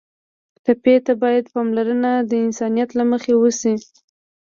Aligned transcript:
ټپي 0.63 0.95
ته 1.05 1.13
باید 1.21 1.45
پاملرنه 1.53 2.11
د 2.29 2.31
انسانیت 2.45 2.89
له 2.95 3.03
مخې 3.11 3.33
وشي. 3.37 3.75